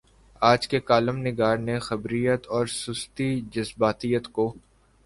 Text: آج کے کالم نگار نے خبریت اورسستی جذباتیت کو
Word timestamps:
آج 0.41 0.61
کے 0.67 0.79
کالم 0.79 1.17
نگار 1.27 1.57
نے 1.57 1.77
خبریت 1.79 2.47
اورسستی 2.47 3.29
جذباتیت 3.51 4.27
کو 4.31 4.53